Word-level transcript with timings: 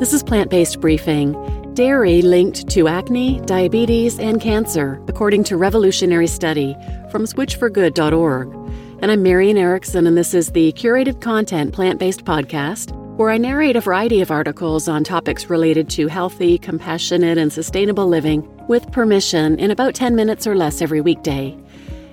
This 0.00 0.12
is 0.12 0.24
Plant 0.24 0.50
Based 0.50 0.80
Briefing. 0.80 1.34
Dairy 1.74 2.20
linked 2.20 2.68
to 2.70 2.88
acne, 2.88 3.40
diabetes, 3.42 4.18
and 4.18 4.40
cancer, 4.40 5.00
according 5.06 5.44
to 5.44 5.56
Revolutionary 5.56 6.26
Study 6.26 6.76
from 7.12 7.26
switchforgood.org. 7.26 8.52
And 9.00 9.12
I'm 9.12 9.22
Marian 9.22 9.56
Erickson, 9.56 10.08
and 10.08 10.18
this 10.18 10.34
is 10.34 10.50
the 10.50 10.72
curated 10.72 11.20
content 11.20 11.72
plant 11.72 12.00
based 12.00 12.24
podcast 12.24 12.90
where 13.16 13.30
I 13.30 13.38
narrate 13.38 13.76
a 13.76 13.80
variety 13.80 14.20
of 14.20 14.32
articles 14.32 14.88
on 14.88 15.04
topics 15.04 15.48
related 15.48 15.88
to 15.90 16.08
healthy, 16.08 16.58
compassionate, 16.58 17.38
and 17.38 17.52
sustainable 17.52 18.08
living 18.08 18.50
with 18.66 18.90
permission 18.90 19.60
in 19.60 19.70
about 19.70 19.94
10 19.94 20.16
minutes 20.16 20.44
or 20.44 20.56
less 20.56 20.82
every 20.82 21.02
weekday. 21.02 21.56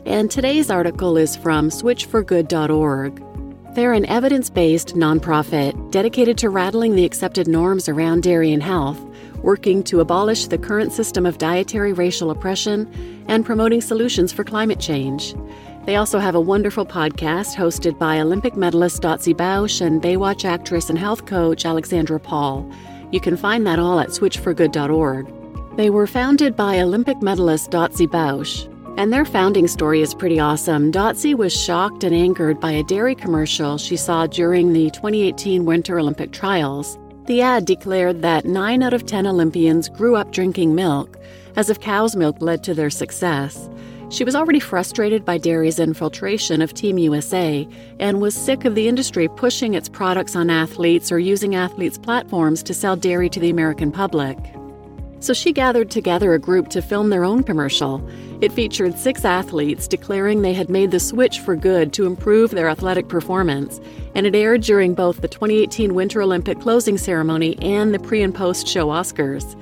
And 0.06 0.30
today's 0.30 0.70
article 0.70 1.18
is 1.18 1.36
from 1.36 1.70
switchforgood.org. 1.70 3.31
They're 3.74 3.94
an 3.94 4.06
evidence 4.08 4.50
based 4.50 4.96
nonprofit 4.96 5.92
dedicated 5.92 6.38
to 6.40 6.50
rattling 6.50 6.96
the 6.96 7.06
accepted 7.06 7.48
norms 7.48 7.88
around 7.88 8.24
dairy 8.24 8.52
and 8.52 8.62
health, 8.62 9.00
working 9.38 9.82
to 9.84 10.02
abolish 10.02 10.48
the 10.48 10.58
current 10.58 10.92
system 10.92 11.26
of 11.26 11.38
dietary 11.38 11.94
racial 11.94 12.32
oppression, 12.32 13.24
and 13.30 13.46
promoting 13.46 13.80
solutions 13.80 14.34
for 14.34 14.44
climate 14.44 14.80
change. 14.80 15.36
They 15.86 15.96
also 15.96 16.20
have 16.20 16.36
a 16.36 16.42
wonderful 16.42 16.86
podcast 16.86 17.56
hosted 17.56 17.98
by 17.98 18.20
Olympic 18.20 18.58
medalist 18.58 19.02
Dotsie 19.02 19.34
Bausch 19.34 19.80
and 19.80 20.02
Baywatch 20.02 20.44
actress 20.44 20.90
and 20.90 21.00
health 21.00 21.26
coach 21.26 21.66
Alexandra 21.66 22.20
Paul. 22.20 22.70
You 23.12 23.22
can 23.22 23.38
find 23.38 23.66
that 23.68 23.80
all 23.80 24.02
at 24.02 24.10
switchforgood.org. 24.10 25.78
They 25.78 25.90
were 25.90 26.08
founded 26.08 26.58
by 26.58 26.82
Olympic 26.82 27.22
medalist 27.22 27.72
Dotsie 27.72 28.08
Bausch, 28.08 28.68
and 28.98 29.12
their 29.12 29.26
founding 29.26 29.68
story 29.68 30.02
is 30.02 30.14
pretty 30.14 30.40
awesome. 30.40 30.92
Dotsie 30.92 31.36
was 31.36 31.54
shocked 31.54 32.04
and 32.04 32.16
angered 32.16 32.60
by 32.60 32.72
a 32.72 32.84
dairy 32.84 33.16
commercial 33.16 33.78
she 33.78 33.96
saw 33.96 34.28
during 34.28 34.74
the 34.74 34.90
2018 34.92 35.66
Winter 35.66 36.00
Olympic 36.00 36.32
trials. 36.32 36.98
The 37.26 37.42
ad 37.42 37.66
declared 37.66 38.22
that 38.22 38.46
9 38.46 38.84
out 38.84 38.94
of 38.94 39.06
10 39.06 39.26
Olympians 39.28 39.90
grew 39.90 40.16
up 40.16 40.32
drinking 40.32 40.76
milk, 40.76 41.18
as 41.56 41.70
if 41.70 41.80
cow's 41.80 42.16
milk 42.16 42.42
led 42.42 42.64
to 42.64 42.74
their 42.74 42.90
success. 42.90 43.70
She 44.10 44.26
was 44.26 44.36
already 44.36 44.60
frustrated 44.60 45.24
by 45.24 45.38
dairy's 45.38 45.80
infiltration 45.80 46.62
of 46.62 46.74
Team 46.74 46.98
USA 46.98 47.66
and 48.00 48.20
was 48.20 48.36
sick 48.36 48.66
of 48.66 48.76
the 48.76 48.90
industry 48.90 49.30
pushing 49.30 49.74
its 49.74 49.88
products 49.88 50.36
on 50.36 50.50
athletes 50.50 51.14
or 51.14 51.20
using 51.20 51.56
athletes' 51.56 51.98
platforms 51.98 52.62
to 52.64 52.74
sell 52.74 52.98
dairy 52.98 53.30
to 53.30 53.40
the 53.40 53.50
American 53.50 53.90
public. 53.90 54.38
So 55.22 55.34
she 55.34 55.54
gathered 55.54 55.92
together 55.92 56.34
a 56.34 56.40
group 56.40 56.70
to 56.70 56.82
film 56.82 57.12
their 57.12 57.24
own 57.24 57.44
commercial. 57.44 58.06
It 58.42 58.52
featured 58.52 58.98
six 58.98 59.24
athletes 59.24 59.88
declaring 59.88 60.42
they 60.42 60.54
had 60.54 60.68
made 60.68 60.90
the 60.90 61.00
switch 61.00 61.40
for 61.42 61.56
good 61.56 61.94
to 61.94 62.08
improve 62.08 62.50
their 62.50 62.68
athletic 62.68 63.08
performance, 63.08 63.80
and 64.16 64.26
it 64.26 64.34
aired 64.34 64.62
during 64.62 64.96
both 64.96 65.22
the 65.22 65.28
2018 65.28 65.94
Winter 65.94 66.24
Olympic 66.24 66.60
closing 66.60 66.98
ceremony 66.98 67.56
and 67.60 67.94
the 67.94 68.00
pre 68.00 68.24
and 68.24 68.34
post 68.34 68.68
show 68.68 68.88
Oscars. 68.88 69.56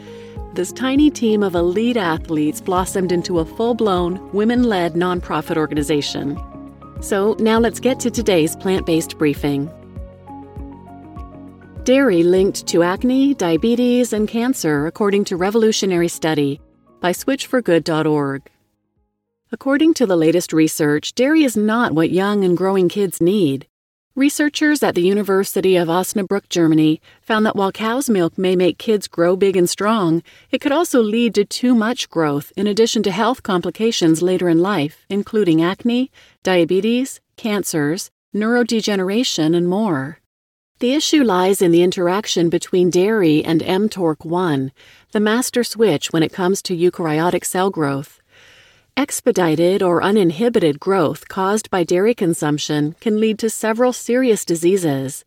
This 0.55 0.71
tiny 0.71 1.11
team 1.11 1.43
of 1.43 1.55
elite 1.55 1.97
athletes 1.97 2.61
blossomed 2.61 3.11
into 3.11 3.39
a 3.39 3.45
full 3.45 3.75
blown, 3.75 4.31
women 4.31 4.63
led 4.63 4.93
nonprofit 4.93 5.57
organization. 5.57 6.41
So 7.01 7.35
now 7.37 7.59
let's 7.59 7.81
get 7.81 7.99
to 7.99 8.09
today's 8.09 8.55
plant 8.55 8.85
based 8.85 9.17
briefing. 9.17 9.69
Dairy 11.83 12.23
linked 12.23 12.67
to 12.67 12.83
acne, 12.83 13.33
diabetes, 13.33 14.13
and 14.13 14.27
cancer, 14.27 14.85
according 14.85 15.23
to 15.25 15.37
Revolutionary 15.37 16.07
Study 16.07 16.59
by 16.99 17.11
switchforgood.org. 17.11 18.49
According 19.51 19.93
to 19.95 20.05
the 20.05 20.17
latest 20.17 20.53
research, 20.53 21.15
dairy 21.15 21.43
is 21.43 21.57
not 21.57 21.93
what 21.93 22.11
young 22.11 22.43
and 22.43 22.55
growing 22.55 22.89
kids 22.89 23.19
need. 23.19 23.65
Researchers 24.15 24.83
at 24.83 24.93
the 24.93 25.01
University 25.01 25.77
of 25.77 25.87
Osnabrück, 25.87 26.49
Germany, 26.49 27.01
found 27.21 27.45
that 27.45 27.55
while 27.55 27.71
cow's 27.71 28.09
milk 28.09 28.37
may 28.37 28.55
make 28.55 28.77
kids 28.77 29.07
grow 29.07 29.35
big 29.35 29.55
and 29.55 29.69
strong, 29.69 30.21
it 30.51 30.59
could 30.59 30.73
also 30.73 31.01
lead 31.01 31.33
to 31.35 31.45
too 31.45 31.73
much 31.73 32.09
growth 32.09 32.51
in 32.57 32.67
addition 32.67 33.01
to 33.03 33.11
health 33.11 33.41
complications 33.41 34.21
later 34.21 34.49
in 34.49 34.59
life, 34.59 35.05
including 35.09 35.63
acne, 35.63 36.11
diabetes, 36.43 37.21
cancers, 37.37 38.11
neurodegeneration, 38.35 39.55
and 39.55 39.67
more. 39.69 40.19
The 40.79 40.93
issue 40.93 41.25
lies 41.25 41.61
in 41.61 41.71
the 41.71 41.83
interaction 41.83 42.47
between 42.47 42.89
dairy 42.89 43.43
and 43.43 43.59
mTORC1, 43.59 44.71
the 45.11 45.19
master 45.19 45.61
switch 45.61 46.13
when 46.13 46.23
it 46.23 46.31
comes 46.31 46.61
to 46.61 46.73
eukaryotic 46.73 47.43
cell 47.43 47.69
growth. 47.69 48.21
Expedited 48.95 49.83
or 49.83 50.01
uninhibited 50.01 50.79
growth 50.79 51.27
caused 51.27 51.69
by 51.69 51.83
dairy 51.83 52.15
consumption 52.15 52.95
can 53.01 53.19
lead 53.19 53.37
to 53.39 53.49
several 53.49 53.91
serious 53.91 54.45
diseases. 54.45 55.25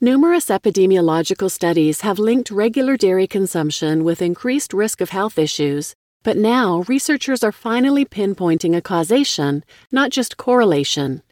Numerous 0.00 0.46
epidemiological 0.46 1.50
studies 1.50 2.02
have 2.02 2.20
linked 2.20 2.52
regular 2.52 2.96
dairy 2.96 3.26
consumption 3.26 4.04
with 4.04 4.22
increased 4.22 4.72
risk 4.72 5.00
of 5.00 5.10
health 5.10 5.36
issues, 5.36 5.96
but 6.22 6.36
now 6.36 6.84
researchers 6.86 7.42
are 7.42 7.50
finally 7.50 8.04
pinpointing 8.04 8.76
a 8.76 8.80
causation, 8.80 9.64
not 9.90 10.12
just 10.12 10.36
correlation. 10.36 11.22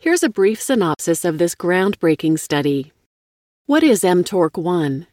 Here's 0.00 0.24
a 0.24 0.28
brief 0.28 0.60
synopsis 0.60 1.24
of 1.24 1.38
this 1.38 1.54
groundbreaking 1.54 2.40
study. 2.40 2.92
What 3.66 3.84
is 3.84 4.02
mTORC1? 4.02 5.06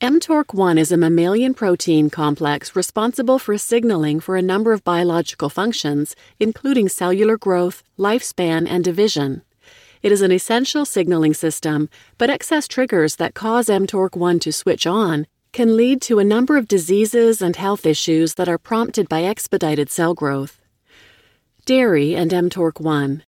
mTORC1 0.00 0.78
is 0.78 0.90
a 0.90 0.96
mammalian 0.96 1.54
protein 1.54 2.10
complex 2.10 2.74
responsible 2.74 3.38
for 3.38 3.56
signaling 3.56 4.18
for 4.18 4.36
a 4.36 4.42
number 4.42 4.72
of 4.72 4.82
biological 4.82 5.48
functions, 5.48 6.16
including 6.40 6.88
cellular 6.88 7.38
growth, 7.38 7.84
lifespan, 7.96 8.66
and 8.68 8.82
division. 8.82 9.42
It 10.02 10.10
is 10.10 10.22
an 10.22 10.32
essential 10.32 10.84
signaling 10.84 11.34
system, 11.34 11.88
but 12.16 12.30
excess 12.30 12.66
triggers 12.66 13.14
that 13.16 13.34
cause 13.34 13.66
mTORC1 13.66 14.40
to 14.40 14.52
switch 14.52 14.84
on 14.84 15.28
can 15.52 15.76
lead 15.76 16.02
to 16.02 16.18
a 16.18 16.24
number 16.24 16.56
of 16.56 16.66
diseases 16.66 17.40
and 17.40 17.54
health 17.54 17.86
issues 17.86 18.34
that 18.34 18.48
are 18.48 18.58
prompted 18.58 19.08
by 19.08 19.22
expedited 19.22 19.88
cell 19.88 20.14
growth. 20.14 20.60
Dairy 21.64 22.16
and 22.16 22.32
mTORC1. 22.32 23.22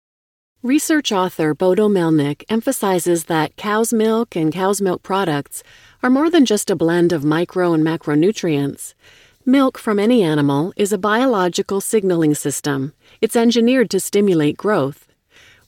Research 0.68 1.14
author 1.14 1.54
Bodo 1.54 1.88
Melnik 1.88 2.44
emphasizes 2.50 3.24
that 3.28 3.56
cow's 3.56 3.94
milk 3.94 4.36
and 4.36 4.54
cow's 4.54 4.82
milk 4.82 5.02
products 5.02 5.64
are 6.04 6.10
more 6.10 6.30
than 6.30 6.44
just 6.44 6.70
a 6.70 6.76
blend 6.76 7.14
of 7.14 7.24
micro 7.24 7.72
and 7.72 7.86
macronutrients. 7.86 8.94
Milk 9.46 9.78
from 9.78 9.98
any 9.98 10.24
animal 10.24 10.74
is 10.76 10.92
a 10.92 10.98
biological 10.98 11.80
signaling 11.80 12.36
system. 12.36 12.94
It's 13.22 13.38
engineered 13.38 13.90
to 13.92 14.02
stimulate 14.02 14.58
growth. 14.58 15.08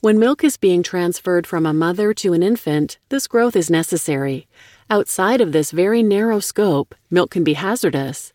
When 0.02 0.20
milk 0.20 0.44
is 0.44 0.58
being 0.58 0.84
transferred 0.84 1.48
from 1.48 1.66
a 1.66 1.74
mother 1.74 2.14
to 2.16 2.34
an 2.34 2.44
infant, 2.44 2.98
this 3.08 3.26
growth 3.26 3.56
is 3.56 3.70
necessary. 3.70 4.50
Outside 4.90 5.40
of 5.40 5.54
this 5.54 5.72
very 5.72 6.04
narrow 6.04 6.42
scope, 6.42 6.94
milk 7.10 7.32
can 7.32 7.46
be 7.46 7.54
hazardous. 7.54 8.34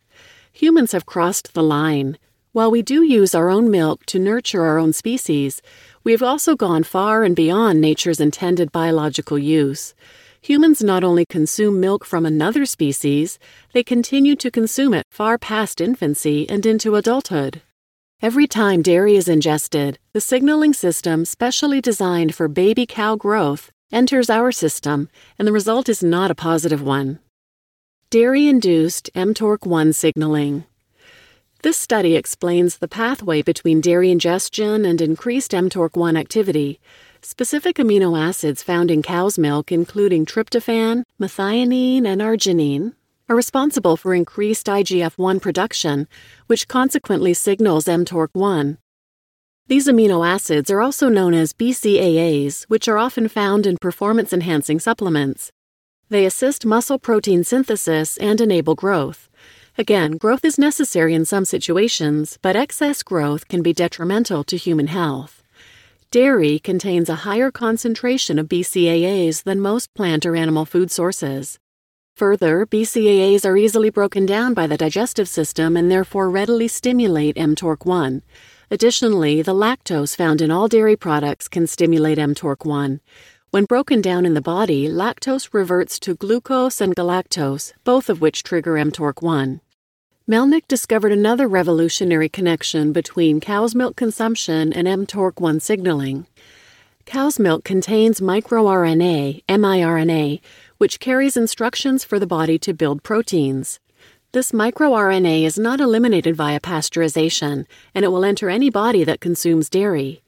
Humans 0.50 0.92
have 0.92 1.04
crossed 1.04 1.52
the 1.52 1.62
line. 1.62 2.16
While 2.52 2.70
we 2.70 2.82
do 2.82 3.02
use 3.02 3.34
our 3.34 3.50
own 3.50 3.68
milk 3.68 4.06
to 4.06 4.20
nurture 4.20 4.62
our 4.62 4.78
own 4.78 4.92
species, 4.92 5.60
we 6.04 6.12
have 6.12 6.22
also 6.22 6.54
gone 6.54 6.84
far 6.84 7.24
and 7.24 7.34
beyond 7.34 7.80
nature's 7.80 8.20
intended 8.20 8.70
biological 8.70 9.38
use. 9.38 9.94
Humans 10.42 10.84
not 10.84 11.02
only 11.02 11.24
consume 11.24 11.80
milk 11.80 12.04
from 12.04 12.26
another 12.26 12.66
species, 12.66 13.38
they 13.72 13.82
continue 13.82 14.36
to 14.36 14.50
consume 14.50 14.92
it 14.92 15.04
far 15.10 15.38
past 15.38 15.80
infancy 15.80 16.46
and 16.50 16.66
into 16.66 16.94
adulthood. 16.96 17.62
Every 18.20 18.46
time 18.46 18.82
dairy 18.82 19.16
is 19.16 19.28
ingested, 19.28 19.98
the 20.12 20.20
signaling 20.20 20.74
system 20.74 21.24
specially 21.24 21.80
designed 21.80 22.34
for 22.34 22.48
baby 22.48 22.84
cow 22.84 23.16
growth 23.16 23.70
enters 23.90 24.28
our 24.28 24.52
system, 24.52 25.08
and 25.38 25.48
the 25.48 25.52
result 25.52 25.88
is 25.88 26.02
not 26.02 26.30
a 26.30 26.34
positive 26.34 26.82
one. 26.82 27.20
Dairy 28.10 28.46
induced 28.46 29.10
mTORC1 29.14 29.94
signaling. 29.94 30.64
This 31.64 31.78
study 31.78 32.14
explains 32.14 32.76
the 32.76 32.88
pathway 32.88 33.40
between 33.40 33.80
dairy 33.80 34.10
ingestion 34.10 34.84
and 34.84 35.00
increased 35.00 35.52
mTORC1 35.52 36.14
activity. 36.18 36.78
Specific 37.22 37.76
amino 37.76 38.20
acids 38.20 38.62
found 38.62 38.90
in 38.90 39.02
cow's 39.02 39.38
milk, 39.38 39.72
including 39.72 40.26
tryptophan, 40.26 41.04
methionine, 41.18 42.04
and 42.04 42.20
arginine, 42.20 42.92
are 43.30 43.34
responsible 43.34 43.96
for 43.96 44.12
increased 44.12 44.66
IGF 44.66 45.16
1 45.16 45.40
production, 45.40 46.06
which 46.48 46.68
consequently 46.68 47.32
signals 47.32 47.86
mTORC1. 47.86 48.76
These 49.66 49.88
amino 49.88 50.28
acids 50.28 50.70
are 50.70 50.82
also 50.82 51.08
known 51.08 51.32
as 51.32 51.54
BCAAs, 51.54 52.64
which 52.64 52.88
are 52.88 52.98
often 52.98 53.26
found 53.26 53.66
in 53.66 53.78
performance 53.80 54.34
enhancing 54.34 54.80
supplements. 54.80 55.50
They 56.10 56.26
assist 56.26 56.66
muscle 56.66 56.98
protein 56.98 57.42
synthesis 57.42 58.18
and 58.18 58.38
enable 58.42 58.74
growth. 58.74 59.30
Again, 59.76 60.18
growth 60.18 60.44
is 60.44 60.56
necessary 60.56 61.14
in 61.14 61.24
some 61.24 61.44
situations, 61.44 62.38
but 62.40 62.54
excess 62.54 63.02
growth 63.02 63.48
can 63.48 63.60
be 63.60 63.72
detrimental 63.72 64.44
to 64.44 64.56
human 64.56 64.86
health. 64.86 65.42
Dairy 66.12 66.60
contains 66.60 67.08
a 67.08 67.26
higher 67.26 67.50
concentration 67.50 68.38
of 68.38 68.48
BCAAs 68.48 69.42
than 69.42 69.60
most 69.60 69.92
plant 69.92 70.24
or 70.24 70.36
animal 70.36 70.64
food 70.64 70.92
sources. 70.92 71.58
Further, 72.14 72.64
BCAAs 72.64 73.44
are 73.44 73.56
easily 73.56 73.90
broken 73.90 74.24
down 74.24 74.54
by 74.54 74.68
the 74.68 74.76
digestive 74.76 75.28
system 75.28 75.76
and 75.76 75.90
therefore 75.90 76.30
readily 76.30 76.68
stimulate 76.68 77.34
mTORC1. 77.34 78.22
Additionally, 78.70 79.42
the 79.42 79.54
lactose 79.54 80.14
found 80.14 80.40
in 80.40 80.52
all 80.52 80.68
dairy 80.68 80.94
products 80.94 81.48
can 81.48 81.66
stimulate 81.66 82.18
mTORC1. 82.18 83.00
When 83.50 83.64
broken 83.64 84.00
down 84.00 84.24
in 84.24 84.34
the 84.34 84.40
body, 84.40 84.88
lactose 84.88 85.52
reverts 85.52 85.98
to 86.00 86.14
glucose 86.14 86.80
and 86.80 86.94
galactose, 86.94 87.72
both 87.82 88.08
of 88.08 88.20
which 88.20 88.44
trigger 88.44 88.74
mTORC1. 88.74 89.60
Melnik 90.26 90.66
discovered 90.66 91.12
another 91.12 91.46
revolutionary 91.46 92.30
connection 92.30 92.94
between 92.94 93.40
cow's 93.40 93.74
milk 93.74 93.94
consumption 93.94 94.72
and 94.72 94.88
mTORC1 94.88 95.60
signaling. 95.60 96.26
Cow's 97.04 97.38
milk 97.38 97.62
contains 97.62 98.22
microRNA, 98.22 99.44
miRNA, 99.46 100.40
which 100.78 100.98
carries 100.98 101.36
instructions 101.36 102.04
for 102.04 102.18
the 102.18 102.26
body 102.26 102.58
to 102.60 102.72
build 102.72 103.02
proteins. 103.02 103.80
This 104.32 104.50
microRNA 104.50 105.44
is 105.44 105.58
not 105.58 105.78
eliminated 105.78 106.36
via 106.36 106.58
pasteurization, 106.58 107.66
and 107.94 108.02
it 108.02 108.08
will 108.08 108.24
enter 108.24 108.48
any 108.48 108.70
body 108.70 109.04
that 109.04 109.20
consumes 109.20 109.68
dairy. 109.68 110.22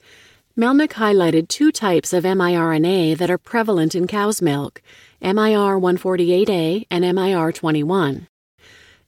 Melnik 0.58 0.93
highlighted 0.93 1.48
two 1.48 1.72
types 1.72 2.12
of 2.12 2.25
miRNA 2.25 3.16
that 3.16 3.31
are 3.31 3.38
prevalent 3.38 3.94
in 3.94 4.06
cow's 4.06 4.43
milk 4.43 4.82
MIR 5.22 5.81
148A 5.81 6.84
and 6.90 7.16
MIR 7.16 7.50
21. 7.50 8.28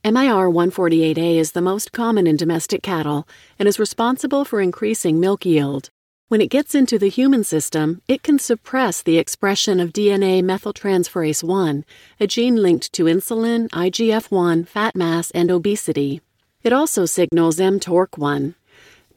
MIR 0.05 0.49
148A 0.49 1.39
is 1.39 1.53
the 1.53 1.61
most 1.61 1.91
common 1.91 2.29
in 2.29 2.37
domestic 2.37 2.83
cattle 2.83 3.27
and 3.59 3.69
is 3.69 3.81
responsible 3.81 4.45
for 4.45 4.61
increasing 4.61 5.19
milk 5.19 5.45
yield. 5.45 5.91
When 6.29 6.41
it 6.41 6.50
gets 6.50 6.75
into 6.75 7.00
the 7.00 7.09
human 7.09 7.43
system, 7.43 8.00
it 8.06 8.23
can 8.23 8.39
suppress 8.39 9.03
the 9.03 9.19
expression 9.19 9.81
of 9.81 9.93
DNA 9.93 10.41
methyltransferase 10.41 11.43
1, 11.43 11.85
a 12.21 12.27
gene 12.29 12.56
linked 12.56 12.93
to 12.93 13.05
insulin, 13.05 13.69
IGF 13.71 14.31
1, 14.31 14.65
fat 14.67 14.95
mass, 14.95 15.33
and 15.33 15.50
obesity. 15.50 16.21
It 16.62 16.73
also 16.73 17.05
signals 17.05 17.56
mTORC1, 17.59 18.55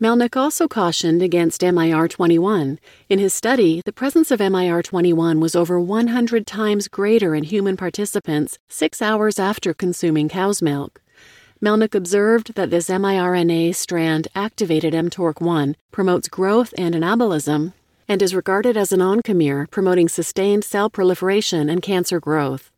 Melnik 0.02 0.36
also 0.36 0.68
cautioned 0.68 1.22
against 1.22 1.62
MIR21. 1.62 2.80
In 3.08 3.20
his 3.20 3.36
study, 3.36 3.84
the 3.86 3.94
presence 3.94 4.32
of 4.32 4.40
MIR21 4.40 5.40
was 5.40 5.56
over 5.56 5.80
100 5.80 6.48
times 6.48 6.88
greater 6.88 7.36
in 7.36 7.44
human 7.44 7.78
participants 7.78 8.58
six 8.68 9.00
hours 9.00 9.38
after 9.38 9.76
consuming 9.76 10.28
cow's 10.28 10.60
milk. 10.60 11.04
Melnik 11.64 11.94
observed 11.94 12.56
that 12.56 12.72
this 12.72 12.90
miRNA 12.90 13.76
strand 13.76 14.28
activated 14.34 14.96
mTORC1 14.96 15.76
promotes 15.92 16.28
growth 16.28 16.74
and 16.80 16.96
anabolism 16.96 17.74
and 18.08 18.24
is 18.24 18.34
regarded 18.34 18.76
as 18.76 18.92
an 18.92 19.02
oncomiR 19.02 19.70
promoting 19.70 20.10
sustained 20.10 20.64
cell 20.64 20.90
proliferation 20.90 21.70
and 21.70 21.84
cancer 21.84 22.20
growth. 22.20 22.72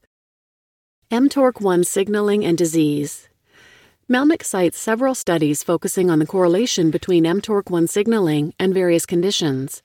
mTORC1 1.09 1.85
signaling 1.85 2.43
and 2.43 2.57
disease. 2.57 3.29
Melnik 4.13 4.44
cites 4.44 4.77
several 4.77 5.15
studies 5.15 5.63
focusing 5.63 6.12
on 6.12 6.19
the 6.19 6.27
correlation 6.27 6.92
between 6.92 7.24
mTORC1 7.24 7.89
signaling 7.89 8.54
and 8.60 8.71
various 8.71 9.07
conditions. 9.07 9.81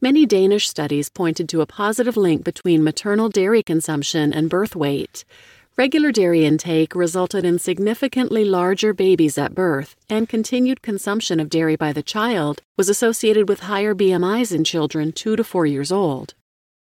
Many 0.00 0.24
Danish 0.24 0.68
studies 0.68 1.08
pointed 1.08 1.48
to 1.48 1.62
a 1.62 1.66
positive 1.66 2.16
link 2.16 2.44
between 2.44 2.84
maternal 2.84 3.28
dairy 3.28 3.60
consumption 3.60 4.32
and 4.32 4.48
birth 4.48 4.76
weight. 4.76 5.24
Regular 5.76 6.12
dairy 6.12 6.44
intake 6.44 6.94
resulted 6.94 7.44
in 7.44 7.58
significantly 7.58 8.44
larger 8.44 8.94
babies 8.94 9.36
at 9.36 9.52
birth, 9.52 9.96
and 10.08 10.28
continued 10.28 10.80
consumption 10.82 11.40
of 11.40 11.50
dairy 11.50 11.74
by 11.74 11.92
the 11.92 12.04
child 12.04 12.62
was 12.78 12.88
associated 12.88 13.48
with 13.48 13.66
higher 13.66 13.96
BMIs 13.96 14.54
in 14.54 14.62
children 14.62 15.10
2 15.10 15.34
to 15.34 15.42
4 15.42 15.66
years 15.66 15.90
old. 15.90 16.34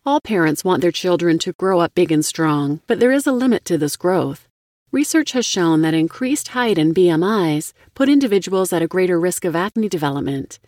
All 0.04 0.20
parents 0.20 0.62
want 0.62 0.82
their 0.82 0.92
children 0.92 1.38
to 1.38 1.54
grow 1.54 1.80
up 1.80 1.94
big 1.94 2.12
and 2.12 2.22
strong, 2.22 2.82
but 2.86 3.00
there 3.00 3.12
is 3.12 3.26
a 3.26 3.32
limit 3.32 3.64
to 3.64 3.78
this 3.78 3.96
growth. 3.96 4.46
Research 4.92 5.32
has 5.32 5.46
shown 5.46 5.80
that 5.80 5.94
increased 5.94 6.48
height 6.48 6.76
and 6.76 6.94
BMIs 6.94 7.72
put 7.94 8.10
individuals 8.10 8.74
at 8.74 8.82
a 8.82 8.86
greater 8.86 9.18
risk 9.18 9.46
of 9.46 9.56
acne 9.56 9.88
development. 9.88 10.58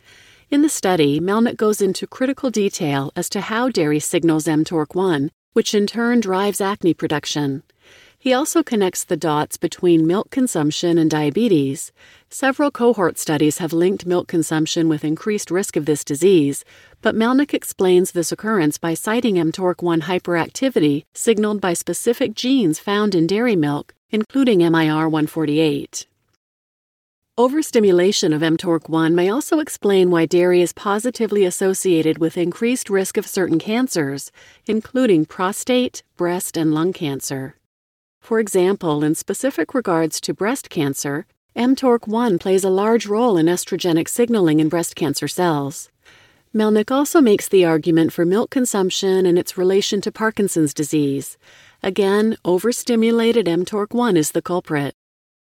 In 0.50 0.62
the 0.62 0.71
study, 0.71 1.21
Melnik 1.21 1.59
goes 1.59 1.82
into 1.82 2.06
critical 2.06 2.49
detail 2.49 3.12
as 3.15 3.29
to 3.29 3.43
how 3.43 3.69
dairy 3.69 4.00
signals 4.00 4.47
mTORC1, 4.47 5.29
which 5.53 5.75
in 5.75 5.87
turn 5.87 6.21
drives 6.21 6.62
acne 6.62 6.94
production. 6.94 7.65
He 8.19 8.32
also 8.32 8.62
connects 8.62 9.05
the 9.05 9.19
dots 9.19 9.59
between 9.59 10.06
milk 10.06 10.31
consumption 10.31 10.97
and 10.97 11.11
diabetes. 11.11 11.93
Several 12.31 12.71
cohort 12.71 13.19
studies 13.19 13.59
have 13.59 13.75
linked 13.75 14.06
milk 14.06 14.26
consumption 14.26 14.88
with 14.88 15.05
increased 15.05 15.50
risk 15.50 15.76
of 15.76 15.85
this 15.85 16.03
disease, 16.03 16.65
but 17.03 17.15
Melnik 17.15 17.53
explains 17.53 18.12
this 18.12 18.32
occurrence 18.32 18.79
by 18.79 18.94
citing 18.94 19.35
mTORC1 19.35 20.05
hyperactivity 20.05 21.05
signaled 21.12 21.61
by 21.61 21.75
specific 21.75 22.32
genes 22.32 22.79
found 22.79 23.15
in 23.15 23.26
dairy 23.26 23.55
milk 23.55 23.94
including 24.14 24.61
MIR 24.61 25.08
148. 25.08 26.06
Overstimulation 27.37 28.32
of 28.32 28.43
mTORC1 28.43 29.12
may 29.12 29.28
also 29.28 29.58
explain 29.58 30.08
why 30.08 30.25
dairy 30.25 30.62
is 30.62 30.72
positively 30.72 31.44
associated 31.44 32.19
with 32.19 32.38
increased 32.38 32.88
risk 32.88 33.16
of 33.16 33.26
certain 33.26 33.58
cancers, 33.58 34.31
including 34.66 35.26
prostate, 35.26 36.05
breast, 36.16 36.56
and 36.56 36.72
lung 36.72 36.93
cancer. 36.93 37.56
For 38.20 38.38
example, 38.38 39.02
in 39.02 39.16
specific 39.16 39.75
regards 39.75 40.20
to 40.20 40.32
breast 40.32 40.70
cancer, 40.70 41.26
mTORC1 41.56 42.38
plays 42.38 42.62
a 42.62 42.70
large 42.70 43.06
role 43.08 43.37
in 43.37 43.46
estrogenic 43.46 44.08
signaling 44.08 44.61
in 44.61 44.69
breast 44.69 44.94
cancer 44.94 45.26
cells. 45.26 45.90
Melnik 46.54 46.90
also 46.90 47.20
makes 47.20 47.48
the 47.48 47.64
argument 47.64 48.12
for 48.12 48.24
milk 48.24 48.50
consumption 48.50 49.26
and 49.26 49.38
its 49.38 49.58
relation 49.58 50.00
to 50.00 50.12
Parkinson's 50.12 50.72
disease, 50.72 51.36
Again, 51.84 52.38
overstimulated 52.46 53.44
mTORC1 53.44 54.16
is 54.16 54.30
the 54.30 54.40
culprit. 54.40 54.94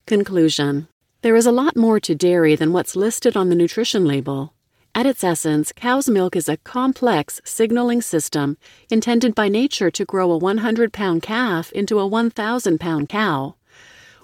Conclusion 0.05 0.89
There 1.23 1.37
is 1.37 1.47
a 1.47 1.51
lot 1.51 1.75
more 1.75 1.99
to 2.01 2.15
dairy 2.15 2.55
than 2.55 2.75
what's 2.75 2.95
listed 2.95 3.35
on 3.35 3.49
the 3.49 3.55
nutrition 3.55 4.05
label. 4.05 4.53
At 4.95 5.07
its 5.07 5.25
essence, 5.25 5.73
cow's 5.73 6.07
milk 6.07 6.37
is 6.37 6.47
a 6.47 6.59
complex 6.59 7.41
signaling 7.45 8.03
system 8.03 8.59
intended 8.91 9.35
by 9.35 9.49
nature 9.49 9.91
to 9.91 10.05
grow 10.05 10.31
a 10.31 10.37
100 10.37 10.93
pound 10.93 11.23
calf 11.23 11.73
into 11.73 11.99
a 11.99 12.07
1,000 12.07 12.79
pound 12.79 13.09
cow. 13.09 13.55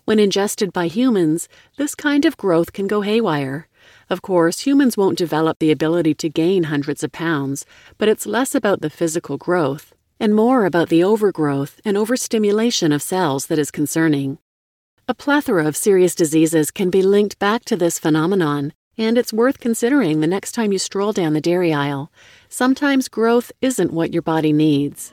When 0.04 0.18
ingested 0.18 0.74
by 0.74 0.88
humans, 0.88 1.48
this 1.78 1.94
kind 1.94 2.26
of 2.26 2.36
growth 2.36 2.74
can 2.74 2.86
go 2.86 3.00
haywire. 3.00 3.66
Of 4.10 4.22
course, 4.22 4.60
humans 4.60 4.96
won't 4.96 5.18
develop 5.18 5.58
the 5.58 5.70
ability 5.70 6.14
to 6.14 6.28
gain 6.28 6.64
hundreds 6.64 7.02
of 7.02 7.12
pounds, 7.12 7.64
but 7.98 8.08
it's 8.08 8.26
less 8.26 8.54
about 8.54 8.80
the 8.80 8.90
physical 8.90 9.36
growth 9.36 9.94
and 10.20 10.34
more 10.34 10.64
about 10.64 10.88
the 10.88 11.02
overgrowth 11.02 11.80
and 11.84 11.96
overstimulation 11.96 12.92
of 12.92 13.02
cells 13.02 13.46
that 13.46 13.58
is 13.58 13.70
concerning. 13.70 14.38
A 15.08 15.14
plethora 15.14 15.66
of 15.66 15.76
serious 15.76 16.14
diseases 16.14 16.70
can 16.70 16.88
be 16.88 17.02
linked 17.02 17.38
back 17.38 17.64
to 17.66 17.76
this 17.76 17.98
phenomenon, 17.98 18.72
and 18.96 19.18
it's 19.18 19.32
worth 19.32 19.58
considering 19.60 20.20
the 20.20 20.26
next 20.26 20.52
time 20.52 20.72
you 20.72 20.78
stroll 20.78 21.12
down 21.12 21.32
the 21.32 21.40
dairy 21.40 21.72
aisle. 21.74 22.10
Sometimes 22.48 23.08
growth 23.08 23.52
isn't 23.60 23.92
what 23.92 24.12
your 24.12 24.22
body 24.22 24.52
needs. 24.52 25.12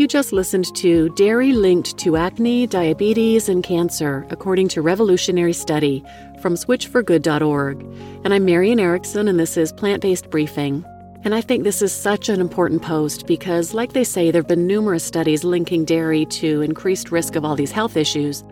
You 0.00 0.08
just 0.08 0.32
listened 0.32 0.74
to 0.76 1.10
Dairy 1.10 1.52
Linked 1.52 1.98
to 1.98 2.16
Acne, 2.16 2.66
Diabetes, 2.66 3.50
and 3.50 3.62
Cancer, 3.62 4.26
according 4.30 4.68
to 4.68 4.80
Revolutionary 4.80 5.52
Study 5.52 6.02
from 6.40 6.54
switchforgood.org. 6.54 7.82
And 8.24 8.32
I'm 8.32 8.46
Marian 8.46 8.80
Erickson, 8.80 9.28
and 9.28 9.38
this 9.38 9.58
is 9.58 9.74
Plant 9.74 10.00
Based 10.00 10.30
Briefing. 10.30 10.86
And 11.22 11.34
I 11.34 11.42
think 11.42 11.64
this 11.64 11.82
is 11.82 11.92
such 11.92 12.30
an 12.30 12.40
important 12.40 12.80
post 12.80 13.26
because, 13.26 13.74
like 13.74 13.92
they 13.92 14.02
say, 14.02 14.30
there 14.30 14.40
have 14.40 14.48
been 14.48 14.66
numerous 14.66 15.04
studies 15.04 15.44
linking 15.44 15.84
dairy 15.84 16.24
to 16.24 16.62
increased 16.62 17.12
risk 17.12 17.36
of 17.36 17.44
all 17.44 17.54
these 17.54 17.70
health 17.70 17.94
issues. 17.94 18.42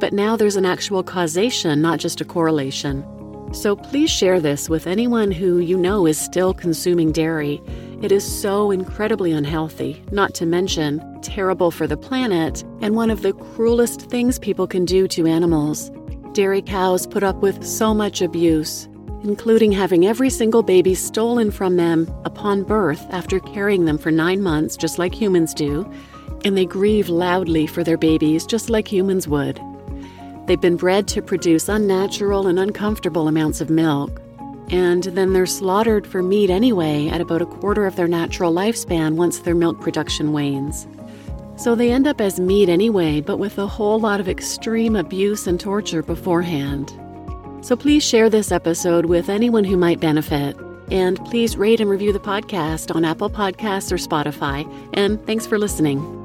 But 0.00 0.12
now 0.12 0.36
there's 0.36 0.56
an 0.56 0.66
actual 0.66 1.02
causation, 1.02 1.80
not 1.80 1.98
just 1.98 2.20
a 2.20 2.26
correlation. 2.26 3.06
So 3.54 3.74
please 3.74 4.10
share 4.10 4.38
this 4.38 4.68
with 4.68 4.86
anyone 4.86 5.30
who 5.30 5.60
you 5.60 5.78
know 5.78 6.06
is 6.06 6.20
still 6.20 6.52
consuming 6.52 7.10
dairy. 7.10 7.58
It 8.00 8.12
is 8.12 8.24
so 8.24 8.70
incredibly 8.70 9.30
unhealthy, 9.30 10.02
not 10.10 10.32
to 10.36 10.46
mention 10.46 11.20
terrible 11.20 11.70
for 11.70 11.86
the 11.86 11.98
planet, 11.98 12.64
and 12.80 12.96
one 12.96 13.10
of 13.10 13.20
the 13.20 13.34
cruelest 13.34 14.00
things 14.08 14.38
people 14.38 14.66
can 14.66 14.86
do 14.86 15.06
to 15.08 15.26
animals. 15.26 15.90
Dairy 16.32 16.62
cows 16.62 17.06
put 17.06 17.22
up 17.22 17.36
with 17.42 17.62
so 17.62 17.92
much 17.92 18.22
abuse, 18.22 18.88
including 19.22 19.70
having 19.70 20.06
every 20.06 20.30
single 20.30 20.62
baby 20.62 20.94
stolen 20.94 21.50
from 21.50 21.76
them 21.76 22.10
upon 22.24 22.62
birth 22.62 23.06
after 23.10 23.38
carrying 23.38 23.84
them 23.84 23.98
for 23.98 24.10
nine 24.10 24.40
months, 24.42 24.78
just 24.78 24.98
like 24.98 25.14
humans 25.14 25.52
do, 25.52 25.86
and 26.42 26.56
they 26.56 26.64
grieve 26.64 27.10
loudly 27.10 27.66
for 27.66 27.84
their 27.84 27.98
babies, 27.98 28.46
just 28.46 28.70
like 28.70 28.90
humans 28.90 29.28
would. 29.28 29.60
They've 30.46 30.58
been 30.58 30.76
bred 30.76 31.06
to 31.08 31.20
produce 31.20 31.68
unnatural 31.68 32.46
and 32.46 32.58
uncomfortable 32.58 33.28
amounts 33.28 33.60
of 33.60 33.68
milk, 33.68 34.22
and 34.70 35.04
then 35.04 35.32
they're 35.32 35.46
slaughtered 35.46 36.06
for 36.06 36.22
meat 36.22 36.50
anyway 36.50 37.08
at 37.08 37.20
about 37.20 37.42
a 37.42 37.46
quarter 37.46 37.86
of 37.86 37.96
their 37.96 38.08
natural 38.08 38.52
lifespan 38.52 39.16
once 39.16 39.40
their 39.40 39.54
milk 39.54 39.80
production 39.80 40.32
wanes. 40.32 40.86
So 41.56 41.74
they 41.74 41.90
end 41.90 42.06
up 42.06 42.20
as 42.20 42.40
meat 42.40 42.68
anyway, 42.68 43.20
but 43.20 43.36
with 43.36 43.58
a 43.58 43.66
whole 43.66 44.00
lot 44.00 44.20
of 44.20 44.28
extreme 44.28 44.96
abuse 44.96 45.46
and 45.46 45.60
torture 45.60 46.02
beforehand. 46.02 46.92
So 47.62 47.76
please 47.76 48.02
share 48.02 48.30
this 48.30 48.50
episode 48.50 49.06
with 49.06 49.28
anyone 49.28 49.64
who 49.64 49.76
might 49.76 50.00
benefit. 50.00 50.56
And 50.90 51.22
please 51.26 51.56
rate 51.56 51.80
and 51.80 51.90
review 51.90 52.12
the 52.12 52.18
podcast 52.18 52.94
on 52.94 53.04
Apple 53.04 53.30
Podcasts 53.30 53.92
or 53.92 53.96
Spotify. 53.96 54.66
And 54.94 55.24
thanks 55.26 55.46
for 55.46 55.58
listening. 55.58 56.19